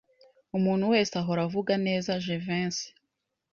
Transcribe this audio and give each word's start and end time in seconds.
Umuntu 0.57 0.85
wese 0.93 1.13
ahora 1.21 1.39
avuga 1.47 1.73
neza 1.87 2.11
Jivency. 2.23 2.87